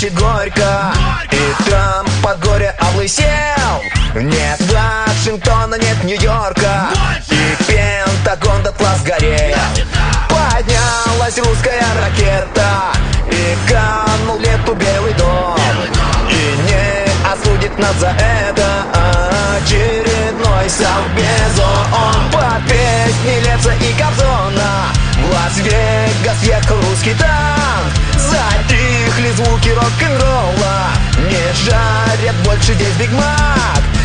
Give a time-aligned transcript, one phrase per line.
[0.00, 0.92] значит горько.
[1.30, 3.24] И Трамп под горе облысел.
[4.14, 6.88] Нет Вашингтона, нет Нью-Йорка.
[7.30, 9.56] И Пентагон дотла сгорел
[10.28, 11.79] Поднялась русская
[32.60, 33.99] жарят больше здесь Биг Мак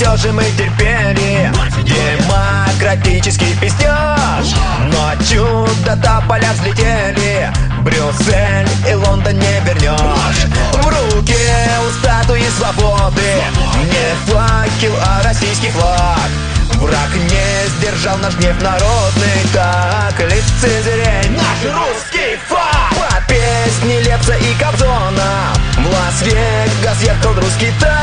[0.00, 1.52] все же мы терпели
[1.84, 4.54] Демократический пиздеж.
[4.90, 7.52] Но чудо тополя взлетели.
[7.82, 10.46] Брюссель и Лондон не вернешь.
[10.72, 11.36] В руке
[11.86, 13.42] у статуи свободы.
[13.84, 16.30] Не факел, а российский флаг.
[16.76, 19.44] Враг не сдержал наш гнев народный.
[19.52, 22.94] Так лицезрей наш русский флаг.
[22.96, 25.52] Под песни Лепса и Кобзона.
[25.76, 27.99] В Лас-Вегас ехал русский танк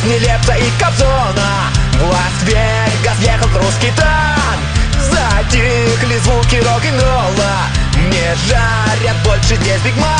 [0.00, 4.60] песни Лепса и Кобзона В Лас-Вегас ехал русский танк
[4.98, 7.68] Затихли звуки рок-н-ролла.
[7.96, 10.19] Не жарят больше здесь Биг Мак.